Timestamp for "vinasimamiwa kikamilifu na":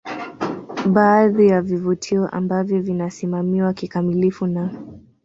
2.81-4.69